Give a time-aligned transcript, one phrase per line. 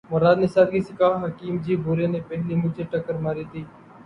[0.11, 1.73] مراد نے سادگی سے کہا:”حکیم جی!
[1.83, 3.61] بھوری نے پہلے مجھے ٹکر ماری تھی۔